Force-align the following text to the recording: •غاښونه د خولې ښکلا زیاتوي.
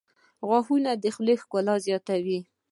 •غاښونه 0.47 0.91
د 1.03 1.05
خولې 1.15 1.35
ښکلا 1.41 1.75
زیاتوي. 1.85 2.39